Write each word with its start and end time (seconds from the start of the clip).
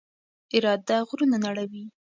اراده 0.55 0.97
غرونه 1.07 1.37
نړوي. 1.45 1.83